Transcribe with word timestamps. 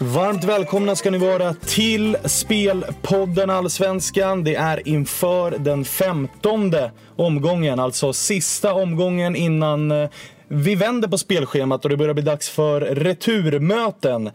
Varmt 0.00 0.44
välkomna 0.44 0.96
ska 0.96 1.10
ni 1.10 1.18
vara 1.18 1.54
till 1.54 2.16
Spelpodden 2.24 3.50
Allsvenskan. 3.50 4.44
Det 4.44 4.54
är 4.54 4.88
inför 4.88 5.50
den 5.50 5.84
femtonde 5.84 6.92
omgången, 7.16 7.80
alltså 7.80 8.12
sista 8.12 8.74
omgången 8.74 9.36
innan 9.36 9.90
eh, 9.90 10.08
vi 10.48 10.74
vänder 10.74 11.08
på 11.08 11.18
spelschemat 11.18 11.84
och 11.84 11.90
det 11.90 11.96
börjar 11.96 12.14
bli 12.14 12.22
dags 12.22 12.48
för 12.48 12.80
returmöten. 12.80 14.30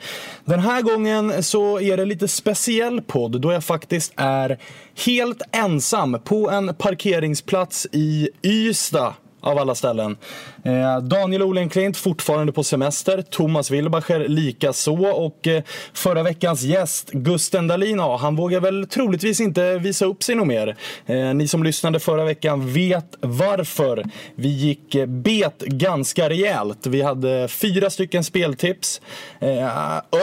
Den 0.46 0.60
här 0.60 0.82
gången 0.82 1.44
så 1.44 1.80
är 1.80 1.98
det 1.98 2.06
lite 2.06 2.28
speciell 2.28 3.02
podd 3.02 3.42
då 3.42 3.52
jag 3.52 3.64
faktiskt 3.64 4.14
är 4.16 4.60
helt 5.06 5.42
ensam 5.52 6.20
på 6.24 6.50
en 6.50 6.76
parkeringsplats 6.76 7.88
i 7.92 8.30
Ystad 8.44 9.14
av 9.44 9.58
alla 9.58 9.76
ställen. 9.76 10.18
Eh, 10.64 10.98
Daniel 10.98 11.44
Olenklint 11.44 11.98
fortfarande 11.98 12.52
på 12.52 12.64
semester, 12.64 13.22
Thomas 13.22 13.72
Wilbacher 13.72 14.28
lika 14.28 14.74
så 14.74 15.06
och 15.08 15.48
eh, 15.48 15.64
förra 15.94 16.24
veckans 16.24 16.62
gäst 16.62 17.10
Gusten 17.12 17.68
Dahlin, 17.68 17.98
ja, 17.98 18.18
han 18.18 18.36
vågar 18.36 18.60
väl 18.60 18.88
troligtvis 18.88 19.40
inte 19.40 19.78
visa 19.78 20.06
upp 20.06 20.24
sig 20.24 20.36
något 20.36 20.48
mer. 20.48 20.76
Eh, 21.06 21.34
ni 21.34 21.48
som 21.48 21.64
lyssnade 21.64 22.00
förra 22.00 22.24
veckan 22.24 22.74
vet 22.74 23.16
varför. 23.20 24.04
Vi 24.36 24.48
gick 24.48 24.96
eh, 24.96 25.06
bet 25.06 25.60
ganska 25.60 26.30
rejält. 26.30 26.88
Vi 26.88 27.02
hade 27.02 27.48
fyra 27.48 27.90
stycken 27.90 28.24
speltips. 28.24 29.02
Eh, 29.40 29.68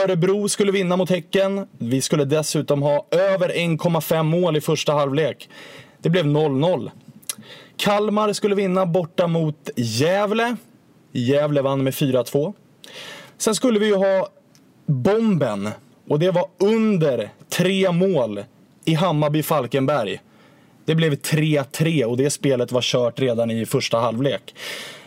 Örebro 0.03 0.49
skulle 0.49 0.71
vinna 0.71 0.97
mot 0.97 1.09
Häcken. 1.09 1.67
Vi 1.77 2.01
skulle 2.01 2.25
dessutom 2.25 2.81
ha 2.81 3.07
över 3.11 3.49
1,5 3.49 4.23
mål 4.23 4.57
i 4.57 4.61
första 4.61 4.93
halvlek. 4.93 5.49
Det 6.01 6.09
blev 6.09 6.25
0-0. 6.25 6.91
Kalmar 7.81 8.33
skulle 8.33 8.55
vinna 8.55 8.85
borta 8.85 9.27
mot 9.27 9.69
Gävle. 9.75 10.55
Gävle 11.11 11.61
vann 11.61 11.83
med 11.83 11.93
4-2. 11.93 12.53
Sen 13.37 13.55
skulle 13.55 13.79
vi 13.79 13.85
ju 13.85 13.95
ha 13.95 14.27
bomben 14.85 15.69
och 16.07 16.19
det 16.19 16.31
var 16.31 16.45
under 16.59 17.29
tre 17.49 17.91
mål 17.91 18.43
i 18.85 18.95
Hammarby-Falkenberg. 18.95 20.19
Det 20.85 20.95
blev 20.95 21.13
3-3 21.13 22.03
och 22.03 22.17
det 22.17 22.29
spelet 22.29 22.71
var 22.71 22.81
kört 22.81 23.19
redan 23.19 23.51
i 23.51 23.65
första 23.65 23.99
halvlek. 23.99 24.55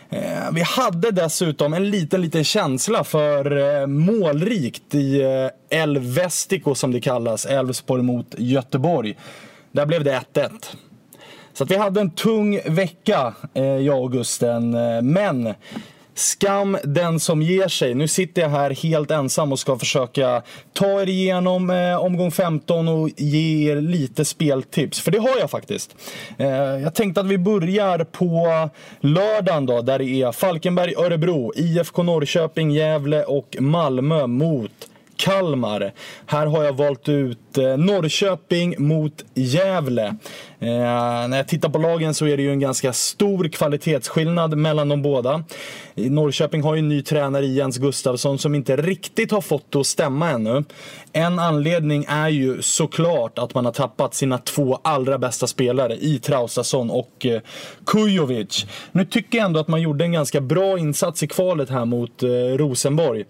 Eh, 0.09 0.51
vi 0.53 0.61
hade 0.61 1.11
dessutom 1.11 1.73
en 1.73 1.89
liten, 1.89 2.21
liten 2.21 2.43
känsla 2.43 3.03
för 3.03 3.57
eh, 3.81 3.87
målrikt 3.87 4.95
i 4.95 5.21
eh, 5.21 5.79
El 5.79 5.99
Vestico 5.99 6.75
som 6.75 6.91
det 6.91 7.01
kallas, 7.01 7.45
Elfsborg 7.45 8.03
mot 8.03 8.35
Göteborg. 8.37 9.17
Där 9.71 9.85
blev 9.85 10.03
det 10.03 10.21
1-1. 10.33 10.49
Så 11.57 11.63
att 11.63 11.71
vi 11.71 11.75
hade 11.75 12.01
en 12.01 12.09
tung 12.09 12.59
vecka, 12.65 13.33
eh, 13.53 13.63
jag 13.63 14.03
och 14.03 14.11
Gusten. 14.11 14.73
Eh, 14.73 15.01
men 15.01 15.53
Skam 16.17 16.77
den 16.83 17.19
som 17.19 17.41
ger 17.41 17.67
sig. 17.67 17.93
Nu 17.93 18.07
sitter 18.07 18.41
jag 18.41 18.49
här 18.49 18.69
helt 18.71 19.11
ensam 19.11 19.51
och 19.51 19.59
ska 19.59 19.79
försöka 19.79 20.41
ta 20.73 21.01
er 21.01 21.09
igenom 21.09 21.69
eh, 21.69 22.03
omgång 22.03 22.31
15 22.31 22.87
och 22.87 23.09
ge 23.17 23.71
er 23.71 23.75
lite 23.75 24.25
speltips. 24.25 25.01
För 25.01 25.11
det 25.11 25.19
har 25.19 25.37
jag 25.39 25.51
faktiskt. 25.51 25.95
Eh, 26.37 26.47
jag 26.57 26.95
tänkte 26.95 27.21
att 27.21 27.27
vi 27.27 27.37
börjar 27.37 28.03
på 28.03 28.69
lördagen 28.99 29.65
då, 29.65 29.81
där 29.81 29.99
det 29.99 30.05
är 30.05 30.31
Falkenberg, 30.31 30.95
Örebro, 30.95 31.53
IFK 31.55 32.03
Norrköping, 32.03 32.71
Gävle 32.71 33.23
och 33.23 33.57
Malmö 33.59 34.27
mot 34.27 34.89
Kalmar. 35.15 35.91
Här 36.25 36.45
har 36.45 36.63
jag 36.63 36.73
valt 36.73 37.09
ut 37.09 37.57
eh, 37.57 37.77
Norrköping 37.77 38.75
mot 38.77 39.25
Gävle. 39.33 40.15
Eh, 40.65 41.27
när 41.27 41.37
jag 41.37 41.47
tittar 41.47 41.69
på 41.69 41.77
lagen 41.77 42.13
så 42.13 42.27
är 42.27 42.37
det 42.37 42.43
ju 42.43 42.51
en 42.51 42.59
ganska 42.59 42.93
stor 42.93 43.47
kvalitetsskillnad 43.47 44.57
mellan 44.57 44.89
de 44.89 45.01
båda. 45.01 45.43
Norrköping 45.95 46.61
har 46.63 46.75
ju 46.75 46.79
en 46.79 46.89
ny 46.89 47.01
tränare 47.01 47.45
i 47.45 47.53
Jens 47.53 47.77
Gustafsson 47.77 48.37
som 48.37 48.55
inte 48.55 48.75
riktigt 48.75 49.31
har 49.31 49.41
fått 49.41 49.71
det 49.71 49.79
att 49.79 49.87
stämma 49.87 50.29
ännu. 50.29 50.63
En 51.13 51.39
anledning 51.39 52.05
är 52.07 52.29
ju 52.29 52.61
såklart 52.61 53.39
att 53.39 53.53
man 53.53 53.65
har 53.65 53.71
tappat 53.71 54.13
sina 54.13 54.37
två 54.37 54.79
allra 54.81 55.17
bästa 55.17 55.47
spelare 55.47 55.95
i 55.95 56.19
Traustason 56.19 56.89
och 56.89 57.25
eh, 57.25 57.41
Kujovic. 57.85 58.65
Nu 58.91 59.05
tycker 59.05 59.37
jag 59.37 59.45
ändå 59.45 59.59
att 59.59 59.67
man 59.67 59.81
gjorde 59.81 60.05
en 60.05 60.11
ganska 60.11 60.41
bra 60.41 60.79
insats 60.79 61.23
i 61.23 61.27
kvalet 61.27 61.69
här 61.69 61.85
mot 61.85 62.23
eh, 62.23 62.27
Rosenborg. 62.29 63.23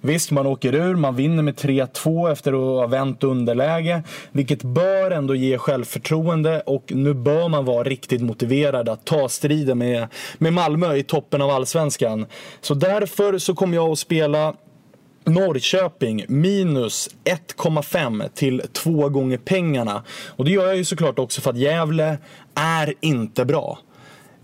Visst, 0.00 0.30
man 0.30 0.46
åker 0.46 0.74
ur, 0.74 0.96
man 0.96 1.16
vinner 1.16 1.42
med 1.42 1.54
3-2 1.54 2.32
efter 2.32 2.52
att 2.52 2.80
ha 2.80 2.86
vänt 2.86 3.24
underläge, 3.24 4.02
vilket 4.32 4.62
bör 4.62 5.10
ändå 5.10 5.34
ge 5.34 5.58
självförtroende 5.58 6.60
och 6.60 6.81
nu 6.90 7.14
bör 7.14 7.48
man 7.48 7.64
vara 7.64 7.82
riktigt 7.84 8.22
motiverad 8.22 8.88
att 8.88 9.04
ta 9.04 9.28
striden 9.28 9.78
med, 9.78 10.08
med 10.38 10.52
Malmö 10.52 10.96
i 10.96 11.02
toppen 11.02 11.42
av 11.42 11.50
allsvenskan. 11.50 12.26
Så 12.60 12.74
därför 12.74 13.38
så 13.38 13.54
kommer 13.54 13.74
jag 13.74 13.90
att 13.90 13.98
spela 13.98 14.54
Norrköping 15.24 16.24
minus 16.28 17.10
1,5 17.24 18.28
till 18.34 18.62
2 18.72 19.08
gånger 19.08 19.38
pengarna. 19.38 20.04
Och 20.28 20.44
det 20.44 20.50
gör 20.50 20.66
jag 20.66 20.76
ju 20.76 20.84
såklart 20.84 21.18
också 21.18 21.40
för 21.40 21.50
att 21.50 21.56
Gävle 21.58 22.18
är 22.54 22.94
inte 23.00 23.44
bra. 23.44 23.78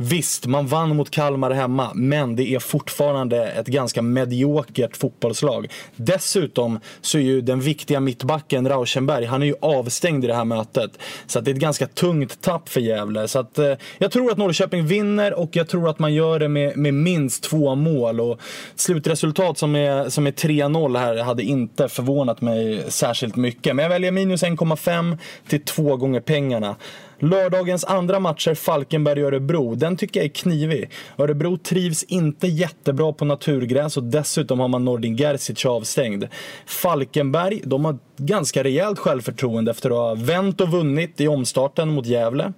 Visst, 0.01 0.47
man 0.47 0.67
vann 0.67 0.97
mot 0.97 1.11
Kalmar 1.11 1.51
hemma, 1.51 1.91
men 1.95 2.37
det 2.37 2.55
är 2.55 2.59
fortfarande 2.59 3.47
ett 3.47 3.67
ganska 3.67 4.03
mediokert 4.03 4.97
fotbollslag. 4.97 5.73
Dessutom 5.97 6.81
så 7.01 7.19
är 7.19 7.23
ju 7.23 7.41
den 7.41 7.61
viktiga 7.61 8.01
mittbacken 8.01 8.69
Rauschenberg, 8.69 9.25
han 9.25 9.43
är 9.43 9.47
ju 9.47 9.55
avstängd 9.61 10.25
i 10.25 10.27
det 10.27 10.35
här 10.35 10.45
mötet. 10.45 10.91
Så 11.27 11.41
det 11.41 11.51
är 11.51 11.55
ett 11.55 11.61
ganska 11.61 11.87
tungt 11.87 12.41
tapp 12.41 12.69
för 12.69 12.81
Gävle. 12.81 13.29
Så 13.29 13.39
att, 13.39 13.59
eh, 13.59 13.73
jag 13.99 14.11
tror 14.11 14.31
att 14.31 14.39
Norrköping 14.39 14.87
vinner 14.87 15.35
och 15.35 15.57
jag 15.57 15.69
tror 15.69 15.89
att 15.89 15.99
man 15.99 16.15
gör 16.15 16.39
det 16.39 16.49
med, 16.49 16.77
med 16.77 16.95
minst 16.95 17.43
två 17.43 17.75
mål. 17.75 18.21
Och 18.21 18.41
slutresultat 18.77 19.59
som 19.59 19.77
är, 19.77 20.09
som 20.09 20.27
är 20.27 20.33
3-0 20.33 20.99
här 20.99 21.17
hade 21.17 21.43
inte 21.43 21.89
förvånat 21.89 22.41
mig 22.41 22.85
särskilt 22.89 23.37
mycket. 23.37 23.77
Men 23.77 23.83
jag 23.83 23.91
väljer 23.91 24.13
minus 24.13 24.43
1,5 24.43 25.19
till 25.49 25.65
två 25.65 25.97
gånger 25.97 26.21
pengarna. 26.21 26.77
Lördagens 27.21 27.85
andra 27.85 28.21
matcher, 28.21 28.55
Falkenberg-Örebro, 28.55 29.75
den 29.75 29.97
tycker 29.97 30.21
jag 30.21 30.25
är 30.25 30.31
knivig. 30.31 30.91
Örebro 31.19 31.57
trivs 31.57 32.03
inte 32.03 32.47
jättebra 32.47 33.13
på 33.13 33.25
naturgräs 33.25 33.97
och 33.97 34.05
dessutom 34.05 34.61
har 34.61 34.69
man 34.69 34.85
Nordin 34.85 35.17
Gerzic 35.17 35.67
avstängd. 35.67 36.25
Falkenberg, 36.67 37.61
de 37.65 37.85
har 37.85 37.99
ganska 38.17 38.65
rejält 38.65 38.99
självförtroende 38.99 39.71
efter 39.71 39.91
att 39.91 39.97
ha 39.97 40.15
vänt 40.15 40.61
och 40.61 40.69
vunnit 40.69 41.21
i 41.21 41.29
omstarten 41.29 41.89
mot 41.89 42.07
Gävle. 42.07 42.53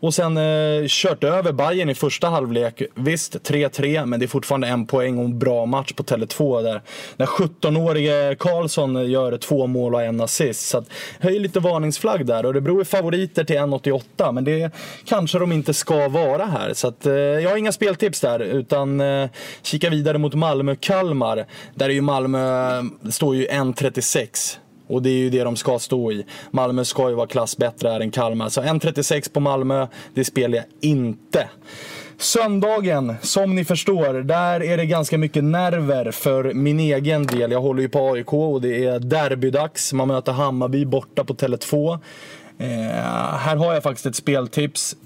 Och 0.00 0.14
sen 0.14 0.36
eh, 0.36 0.86
kört 0.88 1.24
över 1.24 1.52
Bayern 1.52 1.90
i 1.90 1.94
första 1.94 2.28
halvlek. 2.28 2.82
Visst, 2.94 3.36
3-3, 3.36 4.06
men 4.06 4.20
det 4.20 4.26
är 4.26 4.28
fortfarande 4.28 4.68
en 4.68 4.86
poäng 4.86 5.18
och 5.18 5.24
en 5.24 5.38
bra 5.38 5.66
match 5.66 5.92
på 5.92 6.02
Tele2 6.02 6.62
där. 6.62 6.82
När 7.16 7.26
17-årige 7.26 8.36
Karlsson 8.38 9.10
gör 9.10 9.38
två 9.38 9.66
mål 9.66 9.94
och 9.94 10.02
en 10.02 10.20
assist. 10.20 10.68
Så 10.68 10.78
att, 10.78 10.88
höj 11.20 11.38
lite 11.38 11.60
varningsflagg 11.60 12.26
där. 12.26 12.46
Och 12.46 12.54
det 12.54 12.60
beror 12.60 12.84
favoriter 12.84 13.44
till 13.44 13.56
1,88, 13.56 14.32
men 14.32 14.44
det 14.44 14.74
kanske 15.04 15.38
de 15.38 15.52
inte 15.52 15.74
ska 15.74 16.08
vara 16.08 16.44
här. 16.44 16.74
Så 16.74 16.88
att, 16.88 17.06
eh, 17.06 17.12
jag 17.14 17.50
har 17.50 17.56
inga 17.56 17.72
speltips 17.72 18.20
där, 18.20 18.40
utan 18.40 19.00
eh, 19.00 19.28
kika 19.62 19.90
vidare 19.90 20.18
mot 20.18 20.34
Malmö-Kalmar. 20.34 21.46
Där 21.74 21.88
är 21.88 21.94
ju 21.94 22.00
Malmö, 22.00 22.82
står 23.10 23.36
ju 23.36 23.46
1,36. 23.46 24.58
Och 24.86 25.02
det 25.02 25.10
är 25.10 25.18
ju 25.18 25.30
det 25.30 25.44
de 25.44 25.56
ska 25.56 25.78
stå 25.78 26.12
i. 26.12 26.26
Malmö 26.50 26.84
ska 26.84 27.08
ju 27.08 27.14
vara 27.14 27.26
klass 27.26 27.56
bättre 27.56 27.88
här 27.88 28.00
än 28.00 28.10
Kalmar. 28.10 28.48
Så 28.48 28.62
1.36 28.62 29.32
på 29.32 29.40
Malmö, 29.40 29.86
det 30.14 30.24
spelar 30.24 30.56
jag 30.56 30.64
inte. 30.80 31.48
Söndagen, 32.18 33.14
som 33.22 33.54
ni 33.54 33.64
förstår, 33.64 34.14
där 34.14 34.62
är 34.62 34.76
det 34.76 34.86
ganska 34.86 35.18
mycket 35.18 35.44
nerver 35.44 36.10
för 36.10 36.54
min 36.54 36.80
egen 36.80 37.26
del. 37.26 37.50
Jag 37.50 37.60
håller 37.60 37.82
ju 37.82 37.88
på 37.88 38.12
AIK 38.12 38.32
och 38.32 38.60
det 38.60 38.84
är 38.84 38.98
derbydags. 38.98 39.92
Man 39.92 40.08
möter 40.08 40.32
Hammarby 40.32 40.84
borta 40.84 41.24
på 41.24 41.34
Tele2. 41.34 41.98
Eh, 42.58 42.68
här 43.38 43.56
har 43.56 43.74
jag 43.74 43.82
faktiskt 43.82 44.06
ett 44.06 44.16
speltips. 44.16 44.96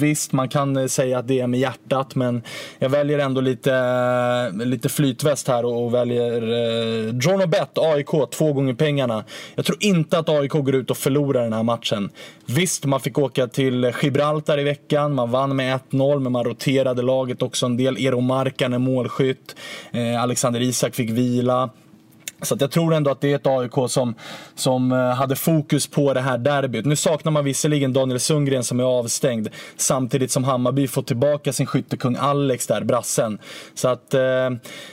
Visst, 0.00 0.32
man 0.32 0.48
kan 0.48 0.76
eh, 0.76 0.86
säga 0.86 1.18
att 1.18 1.28
det 1.28 1.40
är 1.40 1.46
med 1.46 1.60
hjärtat, 1.60 2.14
men 2.14 2.42
jag 2.78 2.88
väljer 2.88 3.18
ändå 3.18 3.40
lite, 3.40 3.74
eh, 3.74 4.66
lite 4.66 4.88
flytväst 4.88 5.48
här 5.48 5.64
och 5.64 5.94
väljer 5.94 6.42
eh, 6.42 7.12
Dronobet, 7.12 7.78
AIK, 7.78 8.30
två 8.30 8.52
gånger 8.52 8.74
pengarna. 8.74 9.24
Jag 9.54 9.64
tror 9.64 9.78
inte 9.80 10.18
att 10.18 10.28
AIK 10.28 10.52
går 10.52 10.74
ut 10.74 10.90
och 10.90 10.96
förlorar 10.96 11.42
den 11.42 11.52
här 11.52 11.62
matchen. 11.62 12.10
Visst, 12.46 12.84
man 12.84 13.00
fick 13.00 13.18
åka 13.18 13.46
till 13.46 13.92
Gibraltar 14.02 14.58
i 14.58 14.64
veckan, 14.64 15.14
man 15.14 15.30
vann 15.30 15.56
med 15.56 15.80
1-0, 15.90 16.18
men 16.20 16.32
man 16.32 16.44
roterade 16.44 17.02
laget 17.02 17.42
också 17.42 17.66
en 17.66 17.76
del. 17.76 17.96
Eero 17.96 18.20
Markkanen 18.20 18.82
målskytt, 18.82 19.56
eh, 19.92 20.22
Alexander 20.22 20.60
Isak 20.60 20.94
fick 20.94 21.10
vila. 21.10 21.70
Så 22.42 22.56
jag 22.60 22.70
tror 22.70 22.94
ändå 22.94 23.10
att 23.10 23.20
det 23.20 23.32
är 23.32 23.36
ett 23.36 23.46
AIK 23.46 23.90
som, 23.90 24.14
som 24.54 24.92
eh, 24.92 24.98
hade 24.98 25.36
fokus 25.36 25.86
på 25.86 26.14
det 26.14 26.20
här 26.20 26.38
derbyt. 26.38 26.84
Nu 26.84 26.96
saknar 26.96 27.32
man 27.32 27.44
visserligen 27.44 27.92
Daniel 27.92 28.20
Sundgren 28.20 28.64
som 28.64 28.80
är 28.80 28.84
avstängd. 28.84 29.48
Samtidigt 29.76 30.30
som 30.30 30.44
Hammarby 30.44 30.88
får 30.88 31.02
tillbaka 31.02 31.52
sin 31.52 31.66
skyttekung 31.66 32.16
Alex 32.20 32.66
där, 32.66 32.84
brassen. 32.84 33.38
Så 33.74 33.88
att 33.88 34.14
eh, 34.14 34.50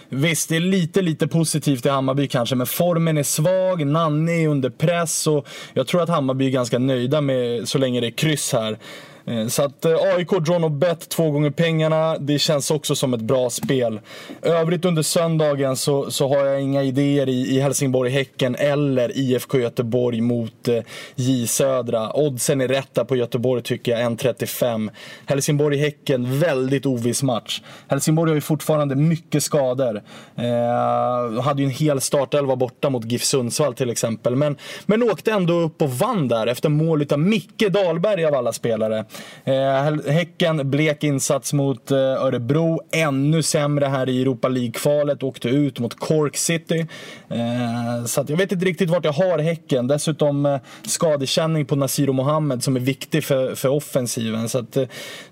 visst, 0.09 0.49
det 0.49 0.55
är 0.55 0.59
lite, 0.59 1.01
lite 1.01 1.27
positivt 1.27 1.85
i 1.85 1.89
Hammarby 1.89 2.27
kanske. 2.27 2.55
Men 2.55 2.67
formen 2.67 3.17
är 3.17 3.23
svag, 3.23 3.85
Nanne 3.85 4.31
är 4.31 4.47
under 4.47 4.69
press 4.69 5.27
och 5.27 5.47
jag 5.73 5.87
tror 5.87 6.01
att 6.01 6.09
Hammarby 6.09 6.45
är 6.45 6.51
ganska 6.51 6.79
nöjda 6.79 7.21
med 7.21 7.67
så 7.67 7.77
länge 7.77 7.99
det 7.99 8.07
är 8.07 8.11
kryss 8.11 8.53
här. 8.53 8.77
Eh, 9.25 9.47
så 9.47 9.63
att 9.63 9.85
eh, 9.85 9.95
AIK 10.15 10.29
draw 10.29 10.59
no 10.59 10.69
bet 10.69 11.09
två 11.09 11.31
gånger 11.31 11.49
pengarna. 11.49 12.17
Det 12.17 12.39
känns 12.39 12.71
också 12.71 12.95
som 12.95 13.13
ett 13.13 13.21
bra 13.21 13.49
spel. 13.49 13.99
Övrigt 14.41 14.85
under 14.85 15.01
söndagen 15.01 15.75
så, 15.75 16.11
så 16.11 16.27
har 16.27 16.45
jag 16.45 16.61
inga 16.61 16.83
idéer 16.83 17.29
i, 17.29 17.55
i 17.55 17.59
Helsingborg-Häcken 17.59 18.55
eller 18.55 19.17
IFK 19.17 19.59
Göteborg 19.59 20.21
mot 20.21 20.67
eh, 20.67 20.83
J 21.15 21.47
Södra. 21.47 22.13
Oddsen 22.13 22.61
är 22.61 22.67
rätta 22.67 23.05
på 23.05 23.15
Göteborg 23.15 23.63
tycker 23.63 23.91
jag, 23.91 24.11
1.35. 24.11 24.89
Helsingborg-Häcken, 25.25 26.39
väldigt 26.39 26.85
oviss 26.85 27.23
match. 27.23 27.61
Helsingborg 27.87 28.29
har 28.29 28.35
ju 28.35 28.41
fortfarande 28.41 28.95
mycket 28.95 29.43
skador. 29.43 30.01
Eh, 30.35 31.41
hade 31.41 31.61
ju 31.61 31.65
en 31.65 31.71
hel 31.71 32.01
startelva 32.01 32.55
borta 32.55 32.89
mot 32.89 33.05
GIF 33.05 33.23
Sundsvall 33.23 33.73
till 33.73 33.89
exempel. 33.89 34.35
Men, 34.35 34.57
men 34.85 35.03
åkte 35.03 35.31
ändå 35.31 35.53
upp 35.53 35.81
och 35.81 35.91
vann 35.91 36.27
där 36.27 36.47
efter 36.47 36.69
mål 36.69 37.05
av 37.11 37.19
Micke 37.19 37.67
Dahlberg 37.69 38.25
av 38.25 38.35
alla 38.35 38.53
spelare. 38.53 39.05
Eh, 39.43 40.11
häcken, 40.11 40.69
blek 40.69 41.03
insats 41.03 41.53
mot 41.53 41.91
eh, 41.91 41.97
Örebro. 41.97 42.81
Ännu 42.91 43.43
sämre 43.43 43.85
här 43.85 44.09
i 44.09 44.21
Europa 44.21 44.47
League-kvalet. 44.47 45.23
Åkte 45.23 45.49
ut 45.49 45.79
mot 45.79 45.99
Cork 45.99 46.37
City. 46.37 46.87
Eh, 47.29 48.05
så 48.05 48.25
jag 48.27 48.37
vet 48.37 48.51
inte 48.51 48.65
riktigt 48.65 48.89
vart 48.89 49.05
jag 49.05 49.13
har 49.13 49.39
Häcken. 49.39 49.87
Dessutom 49.87 50.45
eh, 50.45 50.57
skadekänning 50.83 51.65
på 51.65 51.75
Nasiro 51.75 52.13
Mohammed 52.13 52.63
som 52.63 52.75
är 52.75 52.79
viktig 52.79 53.23
för, 53.23 53.55
för 53.55 53.69
offensiven. 53.69 54.49
Så 54.49 54.59
att, 54.59 54.77
eh, 54.77 54.83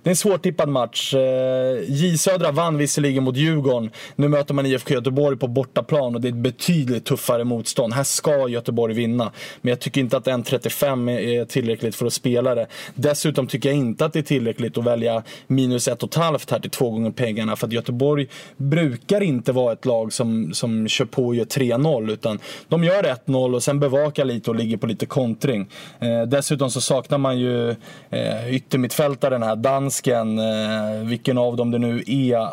det 0.03 0.09
är 0.09 0.12
en 0.12 0.15
svårtippad 0.15 0.69
match. 0.69 1.13
Eh, 1.13 1.83
J 1.88 2.18
Södra 2.18 2.51
vann 2.51 2.77
visserligen 2.77 3.24
mot 3.24 3.35
Djurgården. 3.35 3.91
Nu 4.15 4.27
möter 4.27 4.53
man 4.53 4.65
IFK 4.65 4.94
Göteborg 4.94 5.38
på 5.38 5.47
bortaplan 5.47 6.15
och 6.15 6.21
det 6.21 6.27
är 6.27 6.31
ett 6.31 6.35
betydligt 6.35 7.06
tuffare 7.06 7.44
motstånd. 7.44 7.94
Här 7.94 8.03
ska 8.03 8.47
Göteborg 8.47 8.94
vinna. 8.94 9.31
Men 9.62 9.69
jag 9.69 9.79
tycker 9.79 10.01
inte 10.01 10.18
att 10.18 10.27
1.35 10.27 11.12
är 11.12 11.45
tillräckligt 11.45 11.95
för 11.95 12.06
att 12.06 12.13
spela 12.13 12.56
det. 12.56 12.68
Dessutom 12.95 13.47
tycker 13.47 13.67
jag 13.68 13.75
inte 13.75 14.06
att 14.06 14.14
det 14.14 14.19
är 14.19 14.24
tillräckligt 14.24 14.78
att 14.78 14.84
välja 14.84 15.24
minus 15.48 15.88
ett 15.88 16.04
och 16.04 16.10
ett 16.10 16.16
halvt 16.16 16.52
här 16.52 16.60
till 16.60 16.69
två 16.69 16.90
gånger 16.90 17.12
pengarna. 17.12 17.56
För 17.56 17.68
att 17.68 17.74
Göteborg 17.74 18.28
brukar 18.58 19.22
inte 19.22 19.52
vara 19.52 19.74
ett 19.74 19.86
lag 19.86 20.14
som, 20.14 20.54
som 20.54 20.88
kör 20.88 21.06
på 21.06 21.25
och 21.25 21.36
gör 21.36 21.46
3-0. 21.46 22.12
Utan 22.12 22.40
de 22.68 22.84
gör 22.84 23.04
1-0 23.04 23.56
och 23.56 23.64
sen 23.64 23.80
bevakar 23.80 24.25
lite 24.25 24.50
och 24.50 24.56
ligger 24.56 24.78
på 24.78 24.88
lite 24.88 25.06
kontring. 25.06 25.68
Eh, 26.00 26.22
dessutom 26.22 26.69
så 26.69 26.81
saknar 26.81 27.18
man 27.18 27.40
ju 27.40 27.69
eh, 28.10 28.56
yttermittfältaren 28.56 29.44
här, 29.44 29.56
dansken. 29.56 30.40
Eh, 30.40 31.08
vilken 31.08 31.38
av 31.38 31.56
dem 31.56 31.72
det 31.72 31.80
nu 31.80 32.04
är 32.08 32.48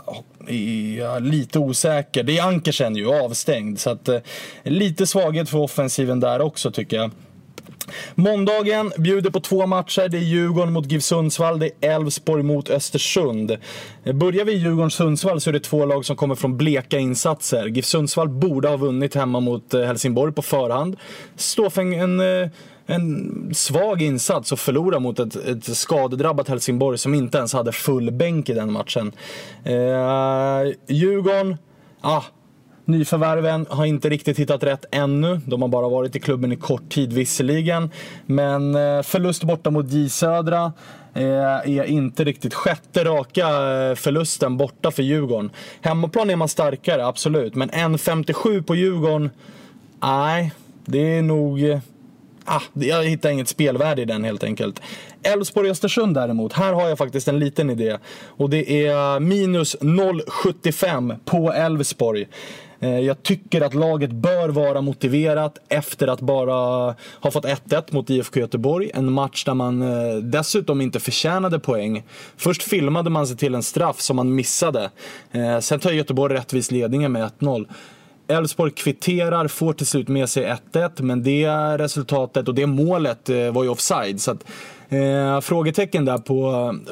är 0.49 1.21
lite 1.21 1.59
osäker. 1.59 2.23
Det 2.23 2.39
är 2.39 2.43
Ankersen 2.43 2.97
ju, 2.97 3.15
avstängd. 3.15 3.81
Så 3.81 3.91
att, 3.91 4.09
eh, 4.09 4.19
lite 4.63 5.07
svaghet 5.07 5.49
för 5.49 5.59
offensiven 5.59 6.21
där 6.21 6.41
också 6.41 6.71
tycker 6.71 6.97
jag. 6.97 7.11
Måndagen 8.15 8.93
bjuder 8.99 9.31
på 9.31 9.41
två 9.41 9.67
matcher. 9.67 10.09
Det 10.09 10.17
är 10.17 10.23
Djurgården 10.23 10.73
mot 10.73 10.93
GIF 10.93 11.03
Sundsvall, 11.03 11.59
det 11.59 11.71
är 11.81 11.91
Elfsborg 11.95 12.43
mot 12.43 12.71
Östersund. 12.71 13.57
Börjar 14.15 14.45
vi 14.45 14.53
i 14.53 14.59
Djurgården-Sundsvall 14.59 15.41
så 15.41 15.51
är 15.51 15.53
det 15.53 15.61
två 15.61 15.87
lag 15.87 16.05
som 16.05 16.17
kommer 16.17 16.35
från 16.35 16.57
bleka 16.57 16.99
insatser. 16.99 17.67
GIF 17.67 17.85
Sundsvall 17.85 18.29
borde 18.29 18.69
ha 18.69 18.77
vunnit 18.77 19.15
hemma 19.15 19.41
mot 19.41 19.75
eh, 19.75 19.83
Helsingborg 19.83 20.33
på 20.33 20.43
förhand. 20.43 20.97
Står 21.37 21.71
för 21.71 21.83
en, 21.83 22.21
en 22.21 22.43
eh, 22.43 22.51
en 22.87 23.55
svag 23.55 24.03
insats 24.03 24.53
och 24.53 24.59
förlora 24.59 24.99
mot 24.99 25.19
ett, 25.19 25.37
ett 25.37 25.77
skadedrabbat 25.77 26.49
Helsingborg 26.49 26.99
som 26.99 27.15
inte 27.15 27.39
ens 27.39 27.53
hade 27.53 27.73
full 27.73 28.11
bänk 28.11 28.49
i 28.49 28.53
den 28.53 28.73
matchen. 28.73 29.13
Eh, 29.65 30.73
Djurgården, 30.87 31.57
ah, 32.01 32.23
Nyförvärven 32.85 33.67
har 33.71 33.85
inte 33.85 34.09
riktigt 34.09 34.39
hittat 34.39 34.63
rätt 34.63 34.85
ännu. 34.91 35.41
De 35.47 35.63
har 35.63 35.69
bara 35.69 35.89
varit 35.89 36.17
i 36.17 36.21
klubben 36.21 36.53
i 36.53 36.57
kort 36.57 36.89
tid 36.89 37.13
visserligen. 37.13 37.91
Men 38.27 38.75
eh, 38.75 39.03
förlust 39.03 39.45
borta 39.45 39.71
mot 39.71 39.93
J 39.93 40.09
Södra 40.09 40.73
eh, 41.15 41.25
är 41.25 41.85
inte 41.85 42.25
riktigt 42.25 42.55
sjätte 42.55 43.05
raka 43.05 43.49
eh, 43.49 43.95
förlusten 43.95 44.57
borta 44.57 44.91
för 44.91 45.03
Djurgården. 45.03 45.51
Hemmaplan 45.81 46.31
är 46.31 46.37
man 46.37 46.49
starkare, 46.49 47.07
absolut. 47.07 47.55
Men 47.55 47.71
1,57 47.71 48.63
på 48.63 48.75
Djurgården, 48.75 49.31
nej, 50.03 50.53
det 50.85 51.19
är 51.19 51.23
nog... 51.23 51.81
Ah, 52.47 52.61
jag 52.73 53.05
hittar 53.05 53.31
inget 53.31 53.49
spelvärde 53.49 54.03
i 54.03 54.05
den 54.05 54.25
helt 54.25 54.45
enkelt. 54.45 54.81
Elfsborg-Östersund 55.23 56.15
däremot, 56.15 56.53
här 56.53 56.73
har 56.73 56.89
jag 56.89 56.99
faktiskt 56.99 57.29
en 57.29 57.39
liten 57.39 57.71
idé. 57.71 57.99
Och 58.27 58.51
det 58.51 58.87
är 58.87 59.21
minus 59.21 59.77
0,75 59.81 61.19
på 61.25 61.53
Elfsborg. 61.53 62.27
Eh, 62.81 62.99
jag 62.99 63.23
tycker 63.23 63.61
att 63.61 63.75
laget 63.75 64.13
bör 64.13 64.49
vara 64.49 64.81
motiverat 64.81 65.59
efter 65.69 66.09
att 66.09 66.21
bara 66.21 66.55
ha 67.21 67.31
fått 67.31 67.45
1-1 67.45 67.83
mot 67.91 68.11
IFK 68.11 68.41
Göteborg. 68.41 68.91
En 68.95 69.13
match 69.13 69.45
där 69.45 69.55
man 69.55 69.83
eh, 69.83 70.17
dessutom 70.17 70.81
inte 70.81 71.01
förtjänade 71.01 71.59
poäng. 71.59 72.03
Först 72.37 72.63
filmade 72.63 73.11
man 73.11 73.27
sig 73.27 73.37
till 73.37 73.55
en 73.55 73.63
straff 73.63 74.01
som 74.01 74.17
man 74.17 74.35
missade. 74.35 74.91
Eh, 75.33 75.59
sen 75.59 75.81
tar 75.81 75.91
Göteborg 75.91 76.35
rättvis 76.35 76.71
ledningen 76.71 77.13
med 77.13 77.31
1-0. 77.39 77.67
Elfsborg 78.29 78.71
kvitterar, 78.71 79.49
får 79.49 79.73
till 79.73 79.87
slut 79.87 80.09
med 80.09 80.29
sig 80.29 80.57
1-1, 80.73 81.03
men 81.03 81.23
det 81.23 81.49
resultatet 81.79 82.49
och 82.49 82.55
det 82.55 82.67
målet 82.67 83.29
var 83.53 83.63
ju 83.65 83.69
offside. 83.69 84.21
Så 84.21 84.31
att, 84.31 84.45
eh, 84.95 85.41
frågetecken 85.41 86.05
där 86.05 86.19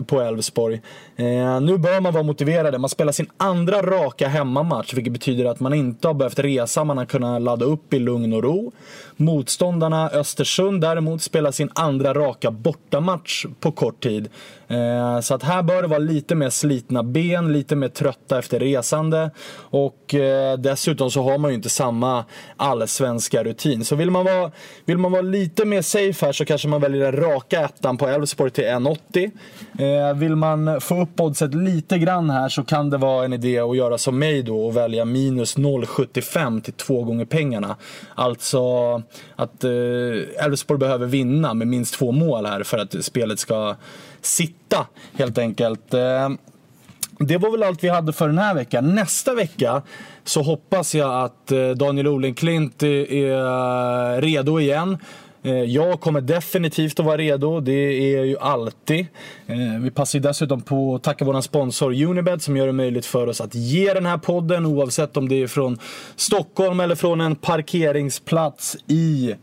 på 0.02 0.20
Elfsborg. 0.20 0.80
Eh, 1.16 1.60
nu 1.60 1.78
bör 1.78 2.00
man 2.00 2.12
vara 2.12 2.22
motiverade. 2.22 2.78
Man 2.78 2.90
spelar 2.90 3.12
sin 3.12 3.30
andra 3.36 3.82
raka 3.82 4.28
hemmamatch, 4.28 4.94
vilket 4.94 5.12
betyder 5.12 5.44
att 5.44 5.60
man 5.60 5.74
inte 5.74 6.08
har 6.08 6.14
behövt 6.14 6.38
resa. 6.38 6.84
Man 6.84 6.98
har 6.98 7.04
kunnat 7.04 7.42
ladda 7.42 7.64
upp 7.64 7.94
i 7.94 7.98
lugn 7.98 8.32
och 8.32 8.42
ro. 8.42 8.72
Motståndarna 9.16 10.10
Östersund 10.10 10.80
däremot 10.80 11.22
spelar 11.22 11.50
sin 11.50 11.70
andra 11.74 12.14
raka 12.14 12.50
bortamatch 12.50 13.46
på 13.60 13.72
kort 13.72 14.02
tid. 14.02 14.28
Eh, 14.68 15.20
så 15.20 15.34
att 15.34 15.42
här 15.42 15.62
bör 15.62 15.82
det 15.82 15.88
vara 15.88 15.98
lite 15.98 16.34
mer 16.34 16.50
slitna 16.50 17.02
ben, 17.02 17.52
lite 17.52 17.76
mer 17.76 17.88
trötta 17.88 18.38
efter 18.38 18.60
resande. 18.60 19.30
Och 19.56 20.14
eh, 20.14 20.58
dessutom 20.58 21.10
så 21.10 21.22
har 21.22 21.38
man 21.38 21.50
ju 21.50 21.54
inte 21.54 21.70
samma 21.70 22.24
allsvenska 22.56 23.44
rutin. 23.44 23.84
Så 23.84 23.96
vill 23.96 24.10
man, 24.10 24.24
vara, 24.24 24.50
vill 24.84 24.98
man 24.98 25.12
vara 25.12 25.22
lite 25.22 25.64
mer 25.64 25.82
safe 25.82 26.26
här 26.26 26.32
så 26.32 26.44
kanske 26.44 26.68
man 26.68 26.80
väljer 26.80 27.12
den 27.12 27.22
raka 27.22 27.60
ettan 27.60 27.91
på 27.98 28.08
Elfsborg 28.08 28.50
till 28.50 28.64
1,80. 28.64 29.30
Eh, 30.10 30.16
vill 30.16 30.36
man 30.36 30.80
få 30.80 31.02
upp 31.02 31.20
oddset 31.20 31.54
lite 31.54 31.98
grann 31.98 32.30
här 32.30 32.48
så 32.48 32.64
kan 32.64 32.90
det 32.90 32.96
vara 32.96 33.24
en 33.24 33.32
idé 33.32 33.58
att 33.58 33.76
göra 33.76 33.98
som 33.98 34.18
mig 34.18 34.42
då 34.42 34.66
och 34.66 34.76
välja 34.76 35.04
minus 35.04 35.56
0,75 35.56 36.60
till 36.60 36.72
två 36.72 37.04
gånger 37.04 37.24
pengarna. 37.24 37.76
Alltså 38.14 38.94
att 39.36 39.64
eh, 39.64 40.44
Elfsborg 40.44 40.78
behöver 40.78 41.06
vinna 41.06 41.54
med 41.54 41.68
minst 41.68 41.94
två 41.94 42.12
mål 42.12 42.46
här 42.46 42.62
för 42.62 42.78
att 42.78 43.04
spelet 43.04 43.38
ska 43.38 43.76
sitta 44.20 44.86
helt 45.14 45.38
enkelt. 45.38 45.94
Eh, 45.94 46.28
det 47.18 47.38
var 47.38 47.50
väl 47.50 47.62
allt 47.62 47.84
vi 47.84 47.88
hade 47.88 48.12
för 48.12 48.26
den 48.26 48.38
här 48.38 48.54
veckan. 48.54 48.94
Nästa 48.94 49.34
vecka 49.34 49.82
så 50.24 50.42
hoppas 50.42 50.94
jag 50.94 51.24
att 51.24 51.52
eh, 51.52 51.70
Daniel 51.70 52.08
Olenklint 52.08 52.82
är 52.82 54.20
redo 54.20 54.60
igen. 54.60 54.98
Eh, 55.44 55.54
jag 55.54 56.00
kommer 56.00 56.20
definitivt 56.20 57.00
att 57.00 57.06
vara 57.06 57.16
redo, 57.16 57.60
det 57.60 57.72
är 57.72 58.16
jag 58.16 58.26
ju 58.26 58.38
alltid. 58.38 59.06
Eh, 59.46 59.56
vi 59.80 59.90
passar 59.90 60.18
ju 60.18 60.22
dessutom 60.22 60.60
på 60.60 60.94
att 60.94 61.02
tacka 61.02 61.24
vår 61.24 61.40
sponsor 61.40 62.02
Unibed 62.02 62.42
som 62.42 62.56
gör 62.56 62.66
det 62.66 62.72
möjligt 62.72 63.06
för 63.06 63.26
oss 63.26 63.40
att 63.40 63.54
ge 63.54 63.94
den 63.94 64.06
här 64.06 64.18
podden 64.18 64.66
oavsett 64.66 65.16
om 65.16 65.28
det 65.28 65.42
är 65.42 65.46
från 65.46 65.78
Stockholm 66.16 66.80
eller 66.80 66.94
från 66.94 67.20
en 67.20 67.36
parkeringsplats 67.36 68.76
i 68.86 69.34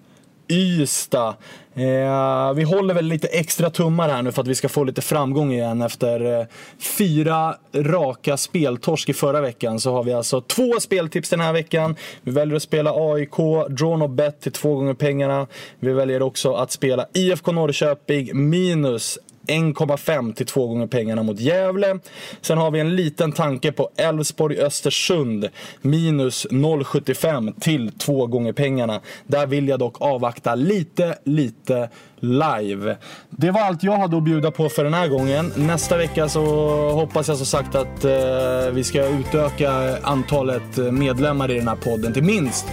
Ystad. 0.49 1.35
Eh, 1.73 2.53
vi 2.53 2.63
håller 2.63 2.93
väl 2.93 3.05
lite 3.05 3.27
extra 3.27 3.69
tummar 3.69 4.09
här 4.09 4.21
nu 4.21 4.31
för 4.31 4.41
att 4.41 4.47
vi 4.47 4.55
ska 4.55 4.69
få 4.69 4.83
lite 4.83 5.01
framgång 5.01 5.53
igen. 5.53 5.81
Efter 5.81 6.39
eh, 6.39 6.45
fyra 6.79 7.55
raka 7.73 8.37
speltorsk 8.37 9.09
i 9.09 9.13
förra 9.13 9.41
veckan 9.41 9.79
så 9.79 9.93
har 9.93 10.03
vi 10.03 10.13
alltså 10.13 10.41
två 10.41 10.79
speltips 10.79 11.29
den 11.29 11.39
här 11.39 11.53
veckan. 11.53 11.95
Vi 12.21 12.31
väljer 12.31 12.55
att 12.55 12.63
spela 12.63 12.91
AIK, 12.95 13.37
drawn 13.69 14.01
och 14.01 14.09
bet 14.09 14.41
till 14.41 14.51
två 14.51 14.75
gånger 14.75 14.93
pengarna. 14.93 15.47
Vi 15.79 15.93
väljer 15.93 16.21
också 16.21 16.53
att 16.53 16.71
spela 16.71 17.05
IFK 17.13 17.51
Norrköping 17.51 18.49
minus 18.49 19.19
1,5 19.49 20.33
till 20.33 20.45
2 20.45 20.67
gånger 20.67 20.87
pengarna 20.87 21.23
mot 21.23 21.39
Gävle. 21.39 21.99
Sen 22.41 22.57
har 22.57 22.71
vi 22.71 22.79
en 22.79 22.95
liten 22.95 23.31
tanke 23.31 23.71
på 23.71 23.89
Elfsborg-Östersund 23.97 25.49
minus 25.81 26.47
0,75 26.51 27.59
till 27.59 27.91
2 27.91 28.27
gånger 28.27 28.53
pengarna. 28.53 29.01
Där 29.27 29.47
vill 29.47 29.67
jag 29.67 29.79
dock 29.79 30.01
avvakta 30.01 30.55
lite, 30.55 31.17
lite 31.23 31.89
live. 32.19 32.97
Det 33.29 33.51
var 33.51 33.61
allt 33.61 33.83
jag 33.83 33.97
hade 33.97 34.17
att 34.17 34.23
bjuda 34.23 34.51
på 34.51 34.69
för 34.69 34.83
den 34.83 34.93
här 34.93 35.07
gången. 35.07 35.53
Nästa 35.55 35.97
vecka 35.97 36.29
så 36.29 36.41
hoppas 36.89 37.27
jag 37.27 37.37
som 37.37 37.45
sagt 37.45 37.75
att 37.75 38.05
eh, 38.05 38.71
vi 38.71 38.83
ska 38.83 39.05
utöka 39.07 39.97
antalet 40.03 40.77
medlemmar 40.77 41.51
i 41.51 41.55
den 41.55 41.67
här 41.67 41.75
podden 41.75 42.13
till 42.13 42.23
minst 42.23 42.65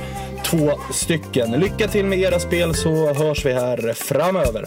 två 0.45 0.73
stycken. 0.93 1.51
Lycka 1.51 1.89
till 1.89 2.05
med 2.05 2.19
era 2.19 2.41
spel 2.41 2.75
så 2.75 3.15
hörs 3.15 3.47
vi 3.47 3.53
här 3.53 3.93
framöver. 3.93 4.65